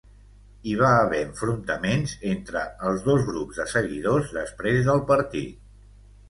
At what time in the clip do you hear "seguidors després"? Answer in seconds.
3.75-4.83